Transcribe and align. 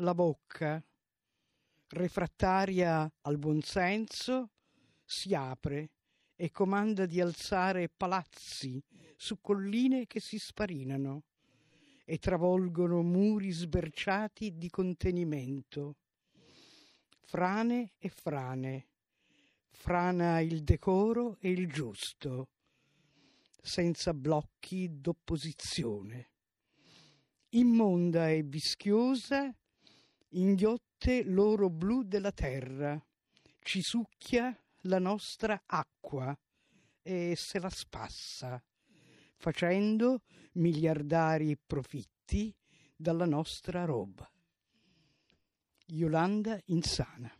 la 0.00 0.14
bocca, 0.14 0.82
refrattaria 1.88 3.10
al 3.22 3.38
buonsenso, 3.38 4.50
si 5.04 5.34
apre 5.34 5.90
e 6.36 6.50
comanda 6.50 7.06
di 7.06 7.20
alzare 7.20 7.88
palazzi 7.88 8.80
su 9.16 9.40
colline 9.40 10.06
che 10.06 10.20
si 10.20 10.38
sparinano 10.38 11.24
e 12.04 12.18
travolgono 12.18 13.02
muri 13.02 13.50
sberciati 13.50 14.56
di 14.56 14.70
contenimento. 14.70 15.96
Frane 17.20 17.92
e 17.98 18.08
frane, 18.08 18.86
frana 19.70 20.40
il 20.40 20.62
decoro 20.62 21.36
e 21.40 21.50
il 21.50 21.70
giusto, 21.70 22.50
senza 23.60 24.14
blocchi 24.14 25.00
d'opposizione. 25.00 26.30
Immonda 27.50 28.30
e 28.30 28.42
vischiosa, 28.42 29.54
inghiotte 30.30 31.22
l'oro 31.24 31.70
blu 31.70 32.02
della 32.02 32.32
terra, 32.32 33.00
ci 33.60 33.80
succhia 33.82 34.56
la 34.82 34.98
nostra 34.98 35.62
acqua 35.66 36.36
e 37.02 37.34
se 37.36 37.58
la 37.60 37.70
spassa, 37.70 38.62
facendo 39.36 40.22
miliardari 40.52 41.56
profitti 41.56 42.54
dalla 42.96 43.26
nostra 43.26 43.84
roba. 43.84 44.30
Yolanda 45.86 46.60
Insana 46.66 47.38